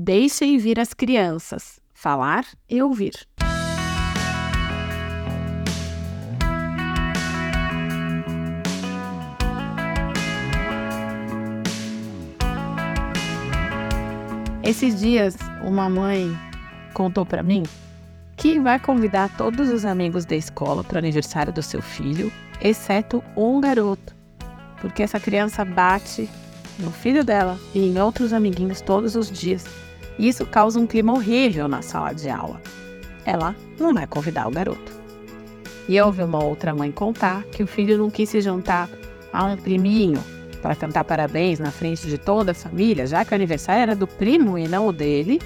Deixem 0.00 0.58
vir 0.58 0.78
as 0.78 0.94
crianças, 0.94 1.80
falar 1.92 2.46
e 2.70 2.80
ouvir. 2.80 3.26
Esses 14.62 15.00
dias, 15.00 15.36
uma 15.64 15.90
mãe 15.90 16.30
contou 16.94 17.26
para 17.26 17.42
mim 17.42 17.64
que 18.36 18.60
vai 18.60 18.78
convidar 18.78 19.36
todos 19.36 19.68
os 19.68 19.84
amigos 19.84 20.24
da 20.24 20.36
escola 20.36 20.84
para 20.84 20.94
o 20.94 20.98
aniversário 20.98 21.52
do 21.52 21.60
seu 21.60 21.82
filho, 21.82 22.30
exceto 22.60 23.20
um 23.36 23.60
garoto, 23.60 24.14
porque 24.80 25.02
essa 25.02 25.18
criança 25.18 25.64
bate 25.64 26.30
no 26.78 26.92
filho 26.92 27.24
dela 27.24 27.58
e 27.74 27.80
em 27.80 28.00
outros 28.00 28.32
amiguinhos 28.32 28.80
todos 28.80 29.16
os 29.16 29.28
dias. 29.28 29.87
E 30.18 30.28
isso 30.28 30.44
causa 30.44 30.80
um 30.80 30.86
clima 30.86 31.12
horrível 31.12 31.68
na 31.68 31.82
sala 31.82 32.12
de 32.12 32.28
aula. 32.28 32.60
Ela 33.24 33.54
não 33.78 33.94
vai 33.94 34.06
convidar 34.06 34.48
o 34.48 34.50
garoto. 34.50 34.92
E 35.88 35.96
eu 35.96 36.06
ouvi 36.06 36.22
uma 36.22 36.42
outra 36.42 36.74
mãe 36.74 36.90
contar 36.90 37.44
que 37.44 37.62
o 37.62 37.66
filho 37.66 37.96
não 37.96 38.10
quis 38.10 38.28
se 38.28 38.40
juntar 38.40 38.88
a 39.32 39.44
um 39.44 39.56
priminho 39.56 40.22
para 40.60 40.74
cantar 40.74 41.04
parabéns 41.04 41.58
na 41.58 41.70
frente 41.70 42.06
de 42.06 42.18
toda 42.18 42.52
a 42.52 42.54
família, 42.54 43.06
já 43.06 43.24
que 43.24 43.32
o 43.32 43.34
aniversário 43.34 43.82
era 43.82 43.96
do 43.96 44.06
primo 44.06 44.58
e 44.58 44.66
não 44.66 44.88
o 44.88 44.92
dele. 44.92 45.40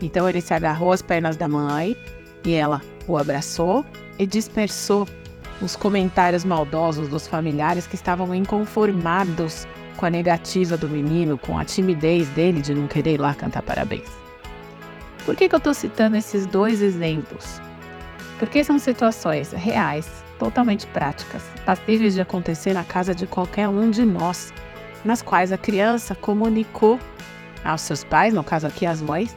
Então 0.00 0.28
ele 0.28 0.40
se 0.40 0.54
agarrou 0.54 0.92
às 0.92 1.02
pernas 1.02 1.36
da 1.36 1.48
mãe 1.48 1.96
e 2.44 2.54
ela 2.54 2.80
o 3.06 3.16
abraçou 3.16 3.84
e 4.18 4.26
dispersou 4.26 5.06
os 5.60 5.76
comentários 5.76 6.44
maldosos 6.44 7.08
dos 7.08 7.26
familiares 7.26 7.86
que 7.86 7.94
estavam 7.94 8.34
inconformados 8.34 9.66
com 9.96 10.06
a 10.06 10.10
negativa 10.10 10.76
do 10.76 10.88
menino, 10.88 11.38
com 11.38 11.58
a 11.58 11.64
timidez 11.64 12.28
dele 12.30 12.60
de 12.60 12.74
não 12.74 12.86
querer 12.86 13.14
ir 13.14 13.20
lá 13.20 13.34
cantar 13.34 13.62
parabéns. 13.62 14.08
Por 15.24 15.36
que, 15.36 15.48
que 15.48 15.54
eu 15.54 15.58
estou 15.58 15.74
citando 15.74 16.16
esses 16.16 16.46
dois 16.46 16.82
exemplos? 16.82 17.60
Porque 18.38 18.64
são 18.64 18.78
situações 18.78 19.52
reais, 19.52 20.10
totalmente 20.38 20.86
práticas, 20.88 21.42
passíveis 21.64 22.14
de 22.14 22.20
acontecer 22.20 22.72
na 22.72 22.82
casa 22.82 23.14
de 23.14 23.26
qualquer 23.26 23.68
um 23.68 23.90
de 23.90 24.04
nós, 24.04 24.52
nas 25.04 25.22
quais 25.22 25.52
a 25.52 25.58
criança 25.58 26.14
comunicou 26.14 26.98
aos 27.64 27.82
seus 27.82 28.02
pais, 28.02 28.34
no 28.34 28.42
caso 28.42 28.66
aqui 28.66 28.84
as 28.84 29.00
mães, 29.00 29.36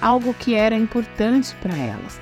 algo 0.00 0.34
que 0.34 0.54
era 0.54 0.74
importante 0.74 1.54
para 1.62 1.74
elas. 1.74 2.20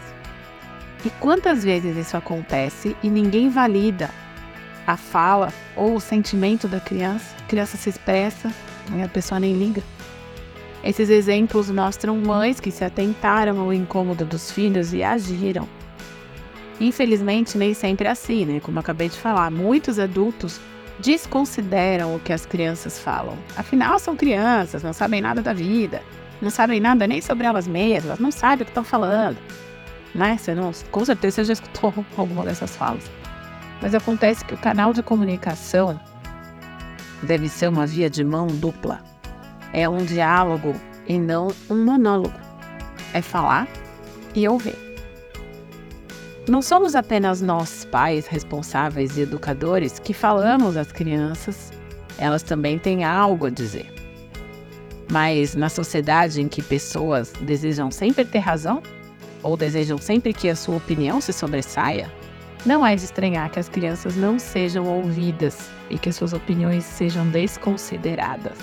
E 1.05 1.11
quantas 1.19 1.65
vezes 1.65 1.97
isso 1.97 2.17
acontece 2.17 2.97
e 3.03 3.11
ninguém 3.11 3.49
valida 3.49 4.09
a 4.87 4.97
fala 4.97 5.53
ou 5.75 5.97
o 5.97 6.01
sentimento 6.01 6.69
da 6.69 6.79
criança? 6.79 7.42
Criança 7.53 7.77
se 7.77 7.91
expressa 7.91 8.51
e 8.97 9.03
a 9.03 9.09
pessoa 9.09 9.39
nem 9.39 9.53
liga. 9.53 9.83
Esses 10.83 11.11
exemplos 11.11 11.71
mostram 11.71 12.17
mães 12.17 12.59
que 12.59 12.71
se 12.71 12.83
atentaram 12.83 13.61
ao 13.61 13.75
incômodo 13.75 14.25
dos 14.25 14.51
filhos 14.51 14.95
e 14.95 15.03
agiram. 15.03 15.69
Infelizmente, 16.81 17.59
nem 17.59 17.75
sempre 17.75 18.09
é 18.09 18.11
assim, 18.11 18.47
né? 18.47 18.59
Como 18.59 18.81
acabei 18.81 19.11
de 19.11 19.19
falar, 19.19 19.51
muitos 19.51 19.99
adultos 19.99 20.59
desconsideram 20.99 22.17
o 22.17 22.21
que 22.21 22.33
as 22.33 22.47
crianças 22.47 22.99
falam. 22.99 23.37
Afinal, 23.55 23.99
são 23.99 24.17
crianças, 24.17 24.83
não 24.83 24.95
sabem 24.95 25.21
nada 25.21 25.43
da 25.43 25.53
vida, 25.53 26.01
não 26.41 26.49
sabem 26.49 26.81
nada 26.81 27.07
nem 27.07 27.21
sobre 27.21 27.47
elas 27.47 27.69
mesmas, 27.69 28.19
não 28.19 28.31
sabem 28.31 28.63
o 28.63 28.65
que 28.65 28.71
estão 28.71 28.83
falando. 28.83 29.37
Né? 30.15 30.39
Você 30.39 30.55
não, 30.55 30.73
com 30.91 31.05
certeza 31.05 31.35
você 31.35 31.45
já 31.45 31.53
escutou 31.53 31.93
alguma 32.17 32.47
dessas 32.47 32.75
falas. 32.75 33.05
Mas 33.83 33.95
acontece 33.95 34.43
que 34.43 34.55
o 34.55 34.59
canal 34.59 34.95
de 34.95 35.03
comunicação 35.03 36.01
deve 37.23 37.49
ser 37.49 37.69
uma 37.69 37.87
via 37.87 38.11
de 38.11 38.25
mão 38.25 38.47
dupla. 38.47 39.01
É 39.73 39.89
um 39.89 40.05
diálogo 40.05 40.75
e 41.07 41.19
não 41.19 41.49
um 41.71 41.85
monólogo. 41.85 42.39
É 43.15 43.23
falar 43.23 43.69
e 44.35 44.47
ouvir. 44.49 44.77
Não 46.49 46.61
somos 46.61 46.97
apenas 46.97 47.41
nós, 47.41 47.85
pais 47.85 48.27
responsáveis 48.27 49.17
e 49.17 49.21
educadores, 49.21 49.99
que 49.99 50.13
falamos 50.13 50.77
às 50.77 50.91
crianças, 50.91 51.73
elas 52.19 52.43
também 52.43 52.79
têm 52.79 53.05
algo 53.05 53.47
a 53.47 53.51
dizer. 53.51 53.93
Mas 55.11 55.55
na 55.55 55.69
sociedade 55.69 56.41
em 56.41 56.49
que 56.49 56.61
pessoas 56.61 57.33
desejam 57.43 57.91
sempre 57.91 58.25
ter 58.25 58.41
razão, 58.41 58.83
ou 59.43 59.57
desejam 59.57 59.99
sempre 59.99 60.33
que 60.33 60.49
a 60.49 60.57
sua 60.57 60.77
opinião 60.77 61.21
se 61.21 61.33
sobressaia, 61.33 62.11
não 62.65 62.87
é 62.87 62.95
de 62.95 63.05
estranhar 63.05 63.51
que 63.51 63.59
as 63.59 63.69
crianças 63.69 64.17
não 64.17 64.39
sejam 64.39 64.87
ouvidas 64.87 65.71
e 65.91 65.99
que 65.99 66.13
suas 66.13 66.33
opiniões 66.33 66.85
sejam 66.85 67.27
desconsideradas. 67.29 68.57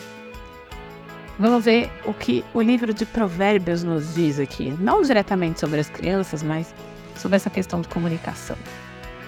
Vamos 1.37 1.65
ver 1.65 1.89
o 2.05 2.13
que 2.13 2.43
o 2.53 2.61
livro 2.61 2.93
de 2.93 3.05
Provérbios 3.05 3.83
nos 3.83 4.13
diz 4.13 4.39
aqui, 4.39 4.75
não 4.79 5.01
diretamente 5.01 5.59
sobre 5.59 5.79
as 5.79 5.89
crianças, 5.89 6.43
mas 6.43 6.73
sobre 7.15 7.37
essa 7.37 7.49
questão 7.49 7.81
de 7.81 7.87
comunicação. 7.87 8.57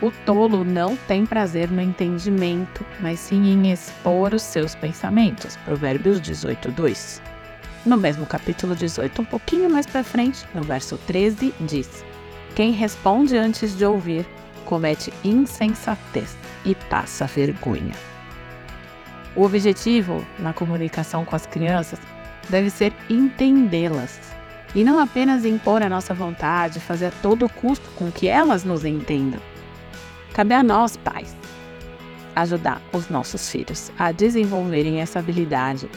O 0.02 0.12
tolo 0.26 0.64
não 0.64 0.96
tem 0.96 1.26
prazer 1.26 1.70
no 1.70 1.82
entendimento, 1.82 2.86
mas 3.00 3.20
sim 3.20 3.54
em 3.54 3.72
expor 3.72 4.34
os 4.34 4.42
seus 4.42 4.74
pensamentos. 4.74 5.56
Provérbios 5.58 6.20
18, 6.20 6.72
2. 6.72 7.22
No 7.86 7.98
mesmo 7.98 8.26
capítulo 8.26 8.76
18, 8.76 9.22
um 9.22 9.26
pouquinho 9.26 9.70
mais 9.70 9.86
para 9.86 10.04
frente, 10.04 10.46
no 10.56 10.64
verso 10.64 10.98
13, 11.08 11.54
diz: 11.62 12.04
Quem 12.56 12.72
responde 12.72 13.38
antes 13.38 13.78
de 13.78 13.86
ouvir 13.86 14.26
comete 14.62 15.12
insensatez 15.24 16.38
e 16.66 16.76
passa 16.76 17.26
vergonha. 17.26 17.94
O 19.36 19.44
objetivo 19.44 20.26
na 20.40 20.54
comunicação 20.54 21.24
com 21.24 21.36
as 21.36 21.46
crianças 21.46 22.00
deve 22.50 22.70
ser 22.70 22.94
entendê-las 23.10 24.20
e 24.76 24.84
não 24.84 25.00
apenas 25.00 25.46
impor 25.46 25.82
a 25.82 25.90
nossa 25.90 26.14
vontade, 26.14 26.80
fazer 26.80 27.08
a 27.08 27.12
todo 27.22 27.50
custo 27.50 27.90
com 27.92 28.12
que 28.12 28.28
elas 28.28 28.64
nos 28.64 28.86
entendam. 28.86 29.40
Cabe 30.34 30.54
a 30.54 30.64
nós, 30.64 30.96
pais, 30.98 31.36
ajudar 32.36 32.82
os 32.94 33.10
nossos 33.10 33.50
filhos 33.50 33.92
a 33.98 34.12
desenvolverem 34.12 35.02
essa 35.02 35.20
habilidade 35.20 35.90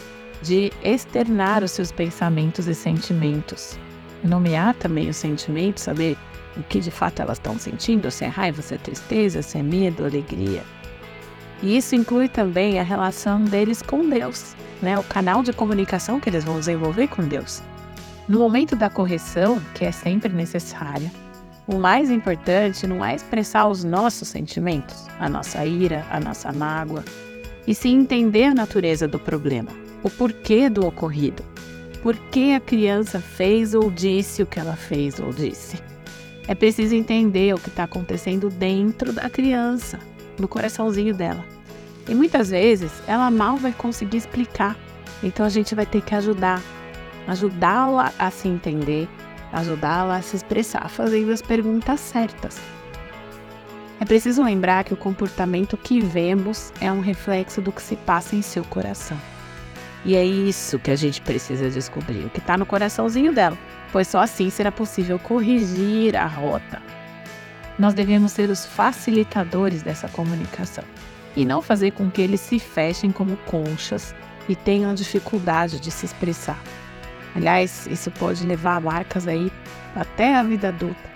de 0.42 0.72
externar 0.82 1.62
os 1.62 1.70
seus 1.70 1.92
pensamentos 1.92 2.66
e 2.66 2.74
sentimentos. 2.74 3.78
Nomear 4.24 4.74
também 4.74 5.10
os 5.10 5.16
sentimentos, 5.16 5.82
saber 5.82 6.16
o 6.56 6.62
que 6.62 6.80
de 6.80 6.90
fato 6.90 7.20
elas 7.20 7.36
estão 7.36 7.58
sentindo, 7.58 8.10
se 8.10 8.24
é 8.24 8.28
raiva, 8.28 8.62
se 8.62 8.74
é 8.74 8.78
tristeza, 8.78 9.42
se 9.42 9.58
é 9.58 9.62
medo, 9.62 10.04
alegria. 10.04 10.62
E 11.62 11.76
isso 11.76 11.94
inclui 11.94 12.28
também 12.28 12.80
a 12.80 12.82
relação 12.82 13.44
deles 13.44 13.82
com 13.82 14.08
Deus, 14.08 14.54
né? 14.82 14.98
o 14.98 15.02
canal 15.04 15.42
de 15.42 15.52
comunicação 15.52 16.18
que 16.18 16.28
eles 16.28 16.44
vão 16.44 16.58
desenvolver 16.58 17.08
com 17.08 17.22
Deus. 17.22 17.62
No 18.26 18.38
momento 18.38 18.74
da 18.74 18.88
correção, 18.88 19.60
que 19.74 19.84
é 19.84 19.92
sempre 19.92 20.32
necessária, 20.32 21.12
o 21.66 21.76
mais 21.76 22.10
importante 22.10 22.86
não 22.86 23.04
é 23.04 23.14
expressar 23.14 23.68
os 23.68 23.84
nossos 23.84 24.28
sentimentos, 24.28 25.06
a 25.18 25.28
nossa 25.28 25.64
ira, 25.64 26.04
a 26.10 26.18
nossa 26.20 26.52
mágoa, 26.52 27.04
e 27.66 27.74
sim 27.74 27.98
entender 27.98 28.44
a 28.44 28.54
natureza 28.54 29.08
do 29.08 29.18
problema, 29.18 29.70
o 30.02 30.10
porquê 30.10 30.68
do 30.68 30.86
ocorrido, 30.86 31.42
por 32.04 32.14
que 32.30 32.52
a 32.52 32.60
criança 32.60 33.18
fez 33.18 33.72
ou 33.72 33.90
disse 33.90 34.42
o 34.42 34.46
que 34.46 34.60
ela 34.60 34.76
fez 34.76 35.18
ou 35.18 35.32
disse. 35.32 35.82
É 36.46 36.54
preciso 36.54 36.94
entender 36.94 37.54
o 37.54 37.58
que 37.58 37.70
está 37.70 37.84
acontecendo 37.84 38.50
dentro 38.50 39.10
da 39.10 39.30
criança, 39.30 39.98
no 40.38 40.46
coraçãozinho 40.46 41.14
dela. 41.14 41.42
E 42.06 42.14
muitas 42.14 42.50
vezes 42.50 42.92
ela 43.06 43.30
mal 43.30 43.56
vai 43.56 43.72
conseguir 43.72 44.18
explicar, 44.18 44.76
então 45.22 45.46
a 45.46 45.48
gente 45.48 45.74
vai 45.74 45.86
ter 45.86 46.02
que 46.02 46.14
ajudar, 46.14 46.60
ajudá-la 47.26 48.12
a 48.18 48.30
se 48.30 48.48
entender, 48.48 49.08
ajudá-la 49.50 50.16
a 50.16 50.22
se 50.22 50.36
expressar, 50.36 50.86
fazendo 50.90 51.32
as 51.32 51.40
perguntas 51.40 52.00
certas. 52.00 52.60
É 53.98 54.04
preciso 54.04 54.44
lembrar 54.44 54.84
que 54.84 54.92
o 54.92 54.98
comportamento 54.98 55.74
que 55.78 56.02
vemos 56.02 56.70
é 56.82 56.92
um 56.92 57.00
reflexo 57.00 57.62
do 57.62 57.72
que 57.72 57.80
se 57.80 57.96
passa 57.96 58.36
em 58.36 58.42
seu 58.42 58.62
coração. 58.64 59.16
E 60.04 60.14
é 60.14 60.24
isso 60.24 60.78
que 60.78 60.90
a 60.90 60.96
gente 60.96 61.20
precisa 61.22 61.70
descobrir, 61.70 62.26
o 62.26 62.30
que 62.30 62.38
está 62.38 62.58
no 62.58 62.66
coraçãozinho 62.66 63.32
dela, 63.32 63.56
pois 63.90 64.06
só 64.06 64.20
assim 64.20 64.50
será 64.50 64.70
possível 64.70 65.18
corrigir 65.18 66.14
a 66.14 66.26
rota. 66.26 66.82
Nós 67.78 67.94
devemos 67.94 68.32
ser 68.32 68.50
os 68.50 68.66
facilitadores 68.66 69.82
dessa 69.82 70.08
comunicação 70.08 70.84
e 71.34 71.44
não 71.44 71.62
fazer 71.62 71.92
com 71.92 72.10
que 72.10 72.20
eles 72.20 72.40
se 72.40 72.58
fechem 72.58 73.10
como 73.10 73.36
conchas 73.38 74.14
e 74.48 74.54
tenham 74.54 74.94
dificuldade 74.94 75.80
de 75.80 75.90
se 75.90 76.06
expressar. 76.06 76.58
Aliás, 77.34 77.86
isso 77.90 78.10
pode 78.10 78.46
levar 78.46 78.80
marcas 78.80 79.26
aí 79.26 79.50
até 79.96 80.36
a 80.36 80.42
vida 80.42 80.68
adulta. 80.68 81.14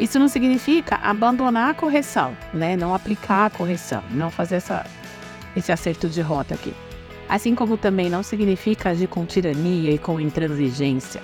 Isso 0.00 0.18
não 0.18 0.26
significa 0.26 0.96
abandonar 0.96 1.70
a 1.70 1.74
correção, 1.74 2.36
né? 2.52 2.76
Não 2.76 2.94
aplicar 2.94 3.46
a 3.46 3.50
correção, 3.50 4.02
não 4.10 4.30
fazer 4.30 4.56
essa, 4.56 4.84
esse 5.54 5.70
acerto 5.70 6.08
de 6.08 6.20
rota 6.20 6.54
aqui. 6.54 6.74
Assim 7.32 7.54
como 7.54 7.78
também 7.78 8.10
não 8.10 8.22
significa 8.22 8.90
agir 8.90 9.06
com 9.06 9.24
tirania 9.24 9.92
e 9.92 9.98
com 9.98 10.20
intransigência. 10.20 11.22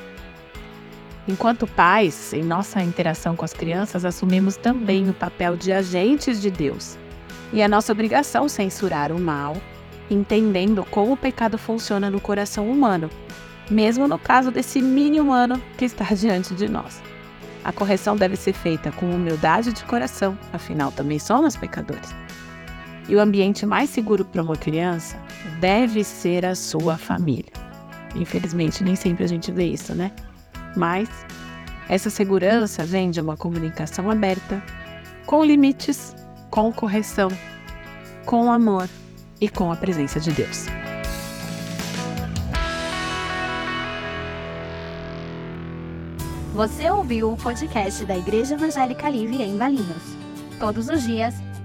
Enquanto 1.28 1.66
pais, 1.66 2.32
em 2.32 2.42
nossa 2.42 2.82
interação 2.82 3.36
com 3.36 3.44
as 3.44 3.52
crianças, 3.52 4.06
assumimos 4.06 4.56
também 4.56 5.10
o 5.10 5.12
papel 5.12 5.56
de 5.56 5.70
agentes 5.70 6.40
de 6.40 6.50
Deus. 6.50 6.96
E 7.52 7.60
é 7.60 7.68
nossa 7.68 7.92
obrigação 7.92 8.48
censurar 8.48 9.12
o 9.12 9.20
mal, 9.20 9.54
entendendo 10.10 10.82
como 10.90 11.12
o 11.12 11.16
pecado 11.16 11.58
funciona 11.58 12.08
no 12.08 12.20
coração 12.20 12.70
humano 12.70 13.10
mesmo 13.70 14.08
no 14.08 14.18
caso 14.18 14.50
desse 14.50 14.80
mini 14.80 15.20
humano 15.20 15.60
que 15.76 15.84
está 15.84 16.04
diante 16.14 16.54
de 16.54 16.68
nós. 16.68 17.02
A 17.64 17.72
correção 17.72 18.16
deve 18.16 18.36
ser 18.36 18.54
feita 18.54 18.90
com 18.92 19.10
humildade 19.10 19.72
de 19.72 19.84
coração, 19.84 20.38
afinal 20.52 20.90
também 20.90 21.18
somos 21.18 21.56
pecadores. 21.56 22.14
E 23.08 23.16
o 23.16 23.20
ambiente 23.20 23.64
mais 23.64 23.88
seguro 23.90 24.24
para 24.24 24.42
uma 24.42 24.56
criança 24.56 25.16
deve 25.60 26.04
ser 26.04 26.44
a 26.44 26.54
sua 26.54 26.98
família. 26.98 27.52
Infelizmente, 28.14 28.84
nem 28.84 28.94
sempre 28.94 29.24
a 29.24 29.26
gente 29.26 29.50
vê 29.50 29.64
isso, 29.64 29.94
né? 29.94 30.12
Mas 30.76 31.08
essa 31.88 32.10
segurança 32.10 32.84
vem 32.84 33.10
de 33.10 33.20
uma 33.20 33.36
comunicação 33.36 34.10
aberta, 34.10 34.62
com 35.24 35.42
limites, 35.42 36.14
com 36.50 36.70
correção, 36.70 37.30
com 38.26 38.52
amor 38.52 38.88
e 39.40 39.48
com 39.48 39.72
a 39.72 39.76
presença 39.76 40.20
de 40.20 40.30
Deus. 40.32 40.66
Você 46.54 46.90
ouviu 46.90 47.32
o 47.32 47.36
podcast 47.36 48.04
da 48.04 48.18
Igreja 48.18 48.54
Evangélica 48.54 49.08
Livre 49.08 49.42
em 49.42 49.56
Valinhos. 49.56 50.16
Todos 50.58 50.88
os 50.88 51.04
dias, 51.04 51.34